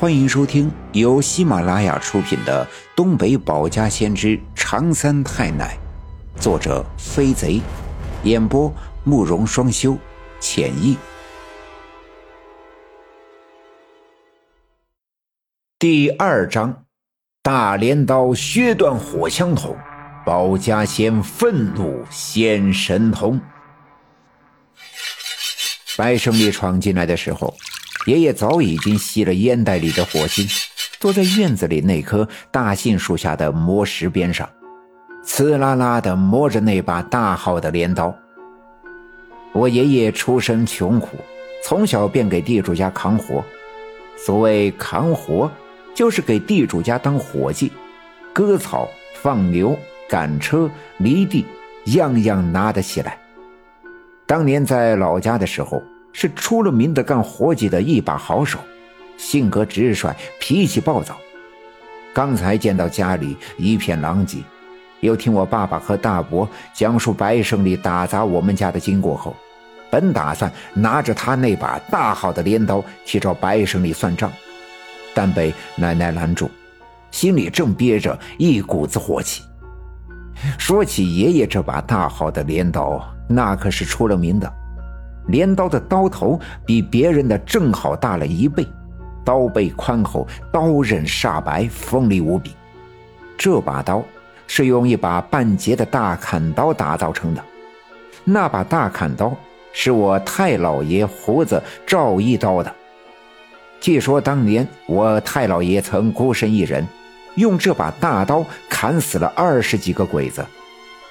[0.00, 2.66] 欢迎收听由喜马拉雅出品的
[2.96, 5.78] 《东北保家先知长三太奶》，
[6.42, 7.60] 作者飞贼，
[8.24, 9.96] 演播慕容双修，
[10.40, 10.98] 浅意。
[15.78, 16.84] 第二章：
[17.40, 19.76] 大镰刀削断火枪筒，
[20.26, 23.40] 保家仙愤怒显神通。
[25.96, 27.54] 白胜利闯进来的时候。
[28.06, 30.46] 爷爷早已经吸了烟袋里的火星，
[31.00, 34.46] 坐在院子里那棵大杏树下的磨石边上，
[35.24, 38.14] 呲啦啦地磨着那把大号的镰刀。
[39.52, 41.16] 我爷爷出身穷苦，
[41.64, 43.42] 从小便给地主家扛活。
[44.18, 45.50] 所谓扛活，
[45.94, 47.72] 就是给地主家当伙计，
[48.34, 48.86] 割草、
[49.22, 49.74] 放牛、
[50.10, 51.46] 赶车、犁地，
[51.86, 53.18] 样样拿得起来。
[54.26, 55.82] 当年在老家的时候。
[56.14, 58.58] 是出了名的干活计的一把好手，
[59.18, 60.10] 性格直率，
[60.40, 61.18] 脾气暴躁。
[62.14, 64.38] 刚才见到家里一片狼藉，
[65.00, 69.36] 又听我爸爸和大伯讲述白胜利打砸我们家的经过后，
[69.90, 74.30] 本打算拿着他那把大好的镰刀去找白胜利算账，
[75.12, 76.48] 但被奶奶拦住，
[77.10, 79.42] 心里正憋着一股子火气。
[80.58, 84.52] 说起爷爷这把大好的镰刀，那可是出了名的。
[85.28, 88.66] 镰刀的刀头比别人的正好大了一倍，
[89.24, 92.52] 刀背宽厚，刀刃煞白，锋利无比。
[93.36, 94.02] 这把刀
[94.46, 97.42] 是用一把半截的大砍刀打造成的。
[98.22, 99.34] 那把大砍刀
[99.72, 102.72] 是我太老爷胡子赵一刀的。
[103.80, 106.86] 据说当年我太老爷曾孤身一人，
[107.34, 110.44] 用这把大刀砍死了二十几个鬼子。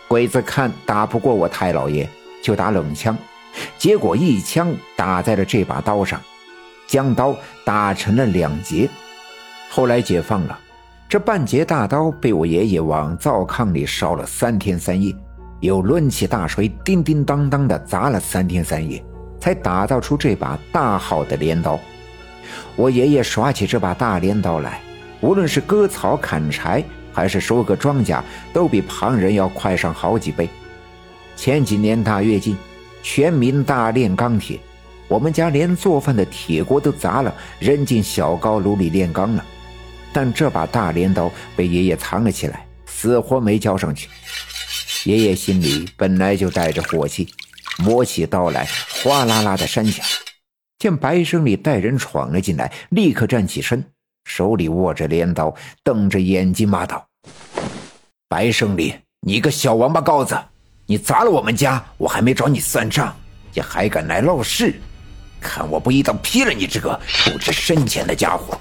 [0.07, 2.07] 鬼子看打不过我太老爷，
[2.41, 3.17] 就打冷枪。
[3.77, 6.19] 结果一枪打在了这把刀上，
[6.87, 8.89] 将刀打成了两截。
[9.69, 10.59] 后来解放了，
[11.09, 15.13] 这半截大刀被我爷爷往灶炕里烧了三天三夜，
[15.59, 19.03] 又抡起大锤叮叮当当的砸了三天三夜，
[19.39, 21.79] 才打造出这把大好的镰刀。
[22.75, 24.79] 我爷爷耍起这把大镰刀来，
[25.21, 28.21] 无论是割草砍柴，还是收割庄稼，
[28.51, 30.49] 都比旁人要快上好几倍。
[31.35, 32.55] 前几年大跃进。
[33.03, 34.57] 全民大炼钢铁，
[35.07, 39.45] 我们家连做饭的铁锅都砸了，扔进小高炉里炼钢了。
[40.13, 44.07] 但这把大镰刀被爷爷藏了起来，死活没交上去。
[45.03, 47.27] 爷爷心里本来就带着火气，
[47.77, 48.65] 摸起刀来
[49.03, 50.05] 哗啦啦的山响。
[50.79, 53.83] 见白胜利带人闯了进来，立刻站起身，
[54.23, 55.53] 手里握着镰刀，
[55.83, 57.05] 瞪着眼睛骂道
[58.29, 60.37] ：“白胜利，你个小王八羔子！”
[60.85, 63.15] 你砸了我们家，我还没找你算账，
[63.53, 64.73] 你还敢来闹事？
[65.39, 68.59] 看我不一刀劈了你这个不知深浅的家伙！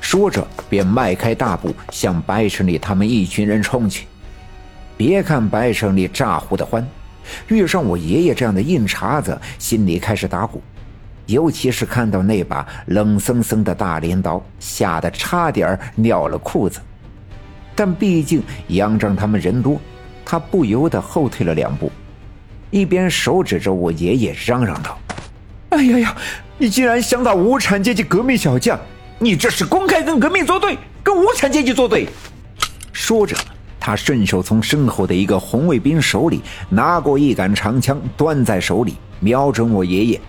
[0.00, 4.06] 说着，便迈开大步向白胜利他们一群人冲去。
[4.96, 6.86] 别看白胜利咋呼的欢，
[7.48, 10.62] 遇上我爷爷这样的硬茬子，心里开始打鼓。
[11.26, 16.80] 尤其是看到那把冷森森的大镰刀，吓得差点尿了裤子。
[17.74, 19.78] 但毕竟杨正他们人多。
[20.24, 21.90] 他不由得后退了两步，
[22.70, 24.98] 一边手指着我爷爷嚷嚷道
[25.70, 26.16] ：“哎呀呀，
[26.58, 28.78] 你竟然想打无产阶级革命小将，
[29.18, 32.08] 你这是公开跟革命作对，跟无产阶级作对！”
[32.92, 33.36] 说着，
[33.80, 40.20] 他顺手从身后的一个红卫兵手里拿过一杆长枪，端在手里，瞄准我爷爷。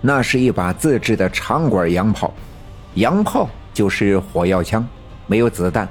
[0.00, 2.32] 那是一把自制的长管洋炮，
[2.94, 4.86] 洋炮就是火药枪，
[5.26, 5.86] 没有子弹。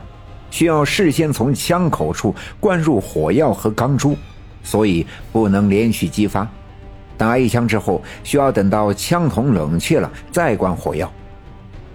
[0.51, 4.15] 需要事先从枪口处灌入火药和钢珠，
[4.63, 6.47] 所以不能连续激发。
[7.17, 11.11] 打一枪之后，需要等到枪筒冷却了再灌火药。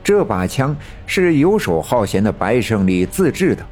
[0.03, 0.77] 这把枪
[1.07, 3.65] 是游手好闲的白胜利自制的。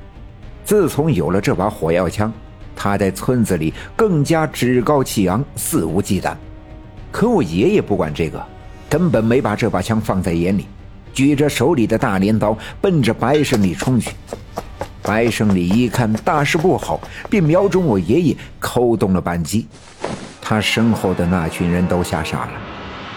[0.64, 2.32] 自从有了这把火药枪，
[2.74, 6.34] 他在村子里更加趾高气昂、肆无忌惮。
[7.10, 8.42] 可我爷爷不管这个，
[8.88, 10.66] 根本没把这把枪放在眼里，
[11.12, 14.10] 举着手里的大镰刀奔着白胜利冲去。
[15.02, 19.66] 白胜利一看大事不好，便瞄准我爷爷扣动了扳机。
[20.40, 22.50] 他身后的那群人都吓傻了，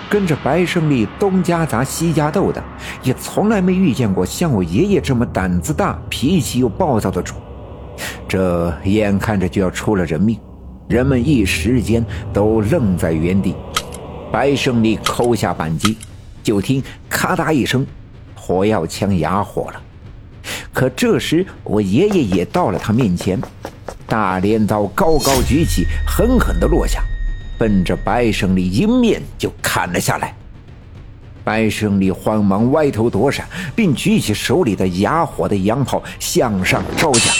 [0.09, 2.63] 跟着白胜利东家砸西家斗的，
[3.03, 7.35] 也从来没遇见过像我爷爷这么胆子大、脾气又暴躁的主。
[8.27, 10.39] 这眼看着就要出了人命，
[10.87, 13.55] 人们一时间都愣在原地。
[14.31, 15.97] 白胜利扣下扳机，
[16.43, 17.85] 就听咔嗒一声，
[18.35, 19.81] 火药枪哑火了。
[20.75, 23.41] 可这时，我爷爷也到了他面前，
[24.05, 27.01] 大镰刀高高举起，狠狠地落下，
[27.57, 30.35] 奔着白胜利迎面就砍了下来。
[31.45, 37.31] 白胜利慌忙歪头躲闪，并举起手里的哑火的洋炮向上招架。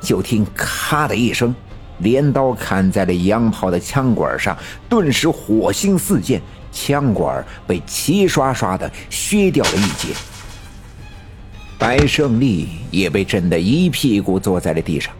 [0.00, 1.52] 就听“咔”的一声，
[1.98, 4.56] 镰刀砍在了洋炮的枪管上，
[4.88, 6.40] 顿时火星四溅，
[6.70, 10.14] 枪管被齐刷刷的削掉了一截。
[11.78, 15.14] 白胜利也被震得一屁股坐在了地上，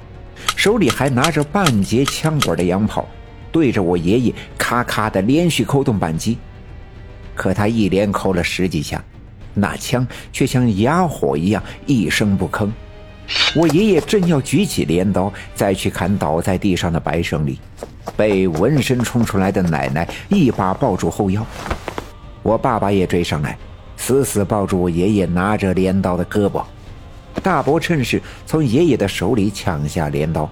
[0.57, 3.09] 手里还拿着半截枪管的洋炮，
[3.53, 6.37] 对着我爷爷咔咔的连续扣动扳机。
[7.37, 9.03] 可他一连扣了十几下，
[9.55, 12.69] 那枪却像哑火一样一声不吭。
[13.55, 17.59] 我爷爷正要举起镰刀再去砍倒在地上的白胜利，
[18.17, 21.47] 被闻声冲出来的奶奶一把抱住后腰。
[22.43, 23.57] 我爸爸也追上来，
[23.99, 26.65] 死死抱住我爷爷拿着镰刀的胳膊。
[27.43, 30.49] 大伯趁势从爷爷的手里抢下镰刀。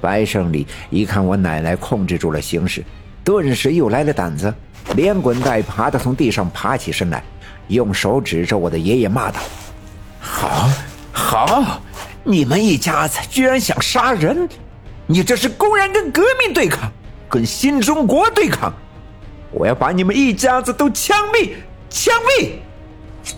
[0.00, 2.84] 白胜利一看我奶奶控制住了形势，
[3.24, 4.52] 顿时又来了胆子。
[4.96, 7.24] 连滚带爬的从地上爬起身来，
[7.68, 9.40] 用手指着我的爷爷骂道
[10.20, 10.68] ：“好，
[11.10, 11.80] 好，
[12.22, 14.46] 你们一家子居然想杀人！
[15.06, 16.92] 你这是公然跟革命对抗，
[17.30, 18.70] 跟新中国对抗！
[19.50, 21.52] 我要把你们一家子都枪毙！
[21.94, 22.50] 枪毙！”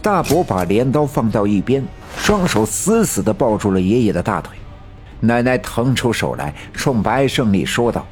[0.01, 1.87] 大伯把镰刀放到一边，
[2.17, 4.57] 双手死死地抱住了爷爷的大腿。
[5.21, 8.07] 奶奶腾出手来，冲白胜利说道：“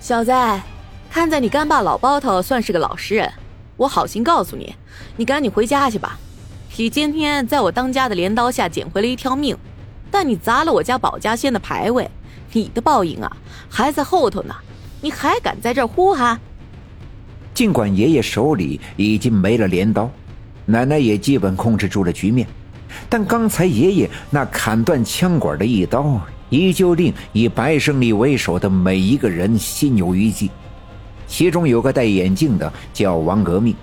[0.00, 0.32] 小子。”
[1.10, 3.32] 看在你干爸老包头算是个老实人，
[3.76, 4.74] 我好心告诉你，
[5.16, 6.18] 你赶紧回家去吧。
[6.76, 9.56] 你今天在我当家的镰刀下捡回了一条命，
[10.10, 12.08] 但你砸了我家保家仙的牌位，
[12.52, 13.36] 你的报应啊
[13.68, 14.54] 还在后头呢。
[15.00, 16.38] 你还敢在这儿呼喊？
[17.58, 20.08] 尽管爷爷手里已经没了镰刀，
[20.64, 22.46] 奶奶也基本控制住了局面，
[23.08, 26.20] 但刚才爷爷那砍断枪管的一刀，
[26.50, 30.48] 依旧令以白胜利为首的每一个人心有余悸。
[31.26, 33.74] 其中有个戴眼镜的，叫王革命，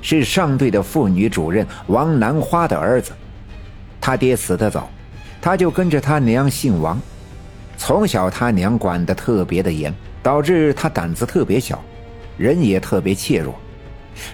[0.00, 3.10] 是上队的妇女主任王兰花的儿子。
[4.00, 4.88] 他爹死得早，
[5.42, 6.96] 他就跟着他娘姓王。
[7.76, 9.92] 从小他娘管得特别的严，
[10.22, 11.82] 导致他胆子特别小，
[12.36, 13.54] 人也特别怯弱。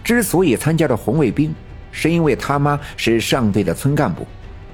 [0.05, 1.55] 之所以参加了红卫兵，
[1.91, 4.27] 是因为他妈是上队的村干部，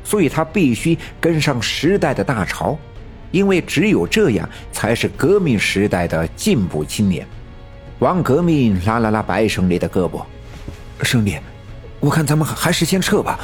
[0.03, 2.77] 所以他必须跟上时代的大潮，
[3.31, 7.27] 因为只有这样才是革命时代的进步青年。
[8.01, 10.23] 王革命拉了拉白胜利的胳膊
[11.03, 11.39] ：“胜利，
[12.01, 13.39] 我看咱们还是先撤吧。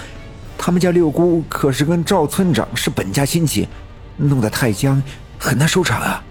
[0.59, 3.69] 他们家六姑可是跟赵村长是本家亲戚，
[4.17, 5.03] 弄得太僵，
[5.39, 6.23] 很难收场啊。”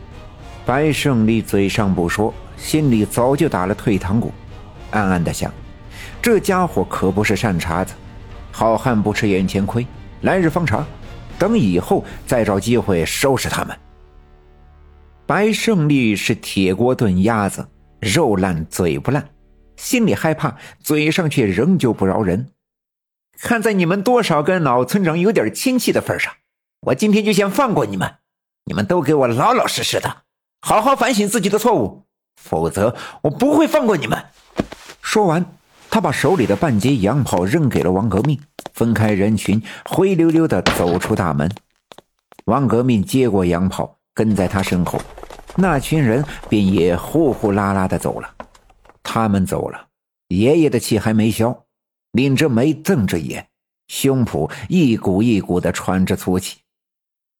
[0.66, 4.32] 白胜利嘴上不说，心里早就打了退堂鼓，
[4.92, 5.52] 暗暗的想：
[6.22, 7.94] 这家伙可不是善茬子，
[8.52, 9.86] 好汉不吃眼前亏，
[10.22, 10.86] 来日方长，
[11.40, 13.78] 等以后再找机会收拾他们。
[15.26, 17.68] 白胜利是铁锅炖鸭子。
[18.02, 19.30] 肉烂嘴不烂，
[19.78, 22.50] 心里害怕，嘴上却仍旧不饶人。
[23.40, 26.34] 看在你们多少跟老村长有点亲戚的份上，
[26.88, 28.16] 我今天就先放过你们。
[28.66, 30.24] 你们都给我老老实实的，
[30.62, 32.04] 好好反省自己的错误，
[32.36, 34.24] 否则我不会放过你们。
[35.02, 35.46] 说完，
[35.90, 38.40] 他把手里的半截洋炮扔给了王革命，
[38.74, 41.52] 分开人群，灰溜溜的走出大门。
[42.46, 45.02] 王革命接过洋炮，跟在他身后。
[45.58, 48.34] 那群人便也呼呼啦啦的走了。
[49.04, 49.88] 他们走了，
[50.30, 51.66] 爷爷的气还没消，
[52.14, 53.48] 拧着眉，瞪着眼，
[53.88, 56.60] 胸脯一股一股的喘着粗气。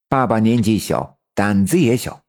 [0.10, 2.22] 爸爸年纪小，胆子也小，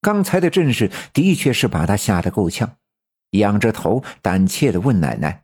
[0.00, 2.76] 刚才的阵势的确是把他吓得够呛，
[3.30, 5.42] 仰着头，胆怯的问奶奶：“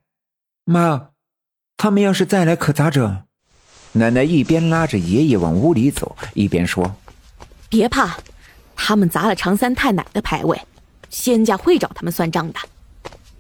[0.65, 1.09] 妈，
[1.77, 3.25] 他们要是再来，可咋整？”
[3.93, 6.95] 奶奶一边拉着爷爷往屋里走，一边说
[7.69, 8.17] ：“别怕。”
[8.77, 10.61] 他们砸了常三太奶的牌位，
[11.09, 12.59] 仙家会找他们算账的。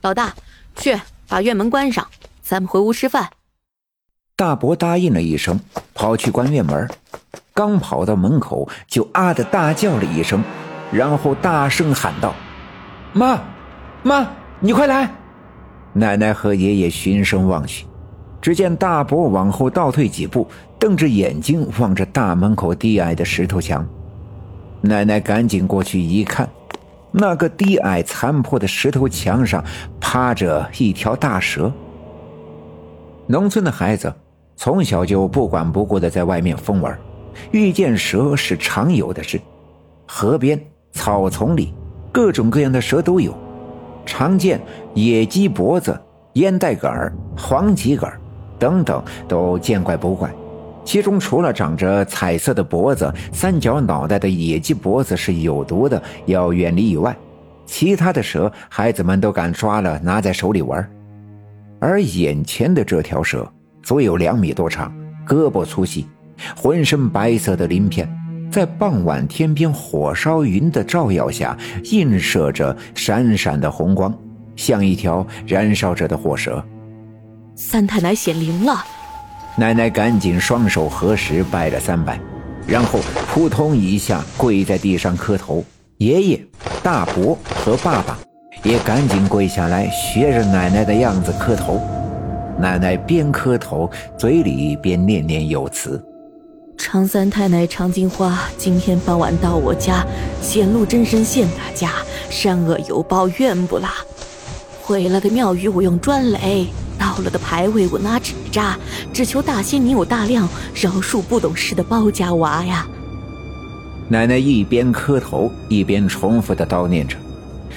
[0.02, 0.32] 老大，
[0.76, 2.08] 去把院门关上，
[2.40, 3.30] 咱们回屋吃饭。
[4.36, 5.58] 大伯答应了一声，
[5.92, 6.88] 跑去关院门。
[7.52, 10.42] 刚跑到门口，就啊的大叫了一声，
[10.94, 12.32] 然后大声喊道
[13.12, 13.40] ：“妈，
[14.04, 15.10] 妈，你快来！”
[15.92, 17.84] 奶奶和爷爷循声望去，
[18.40, 20.46] 只见大伯往后倒退几步，
[20.78, 23.84] 瞪着眼睛望着大门口低矮的石头墙。
[24.80, 26.48] 奶奶赶紧过去一看，
[27.10, 29.64] 那个低矮残破的石头墙上
[30.00, 31.72] 趴着一条大蛇。
[33.26, 34.14] 农村的孩子
[34.54, 36.96] 从小就不管不顾的在外面疯玩，
[37.50, 39.40] 遇见蛇是常有的事。
[40.06, 40.62] 河边、
[40.94, 41.74] 草丛里，
[42.10, 43.36] 各种各样的蛇都有，
[44.06, 44.58] 常见
[44.94, 46.00] 野鸡脖子、
[46.34, 48.10] 烟袋杆、黄棘杆
[48.58, 50.32] 等等都见怪不怪。
[50.84, 57.14] 其中除了长着彩色的脖子、三角脑袋的野鸡脖子是有毒的，要远离以外，
[57.66, 60.88] 其他的蛇孩子们都敢抓了拿在手里玩。
[61.80, 63.50] 而眼前的这条蛇
[63.82, 64.94] 足有两米多长，
[65.26, 66.06] 胳膊粗细，
[66.56, 68.08] 浑身白色的鳞片，
[68.54, 71.58] 在傍晚天边火烧云的照耀下，
[71.90, 74.16] 映射着闪闪的红光，
[74.54, 76.64] 像一条燃烧着的火蛇。
[77.56, 78.76] 三太奶显灵了！
[79.56, 82.20] 奶奶赶紧双手合十拜了三拜，
[82.64, 83.00] 然后
[83.32, 85.64] 扑通一下跪在地上磕头。
[85.96, 86.40] 爷爷、
[86.80, 88.16] 大伯和爸爸
[88.62, 91.80] 也赶紧跪下来，学着奶奶的样子磕头。
[92.56, 96.00] 奶奶边磕头，嘴里边念念有词
[96.76, 100.04] ：“常三太奶常金花今天傍晚到我家
[100.40, 101.92] 显露真身现大家，
[102.30, 103.94] 善恶有报，怨不啦。
[104.82, 106.66] 毁了的庙宇我用砖垒，
[106.98, 108.78] 倒了的牌位我拿纸扎，
[109.12, 112.86] 只求大仙你有大量，饶恕不懂事的包家娃呀。”
[114.08, 117.16] 奶奶一边磕头，一边重复的叨念着。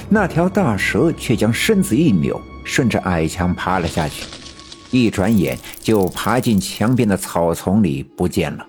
[0.10, 4.26] 那条大蛇却将身子一扭，顺着矮墙爬了下去，
[4.92, 8.66] 一转眼就爬进墙边的草丛里不见了。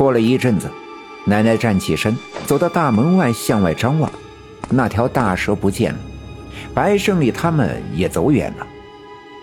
[0.00, 0.70] 过了一阵子，
[1.26, 2.16] 奶奶站起身，
[2.46, 4.10] 走到大门外向外张望，
[4.70, 5.98] 那条大蛇不见了，
[6.72, 8.66] 白胜利他们也走远了。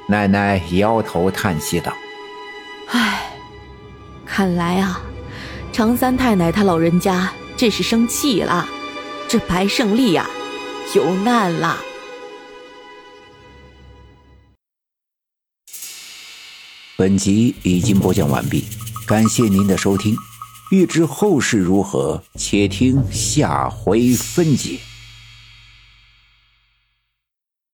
[0.09, 1.93] 奶奶摇头叹息道
[2.89, 3.31] ：“唉，
[4.25, 4.99] 看来啊。”
[5.71, 8.67] 常三太奶他老人家这是生气了，
[9.27, 10.27] 这白胜利呀，
[10.95, 11.77] 有难了。
[16.97, 18.65] 本集已经播讲完毕，
[19.05, 20.17] 感谢您的收听。
[20.69, 24.77] 欲知后事如何，且听下回分解。